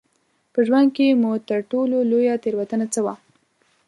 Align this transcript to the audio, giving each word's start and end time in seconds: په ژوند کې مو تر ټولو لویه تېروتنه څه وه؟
په 0.53 0.59
ژوند 0.67 0.89
کې 0.95 1.17
مو 1.21 1.31
تر 1.49 1.59
ټولو 1.71 1.97
لویه 2.11 2.35
تېروتنه 2.43 2.85
څه 2.93 2.99
وه؟ 3.05 3.15